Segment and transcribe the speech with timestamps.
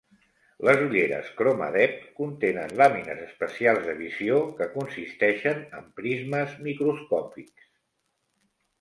[0.67, 7.73] Les ulleres ChromaDepth contenen làmines especials de visió, que consisteixen en prismes microscòpics.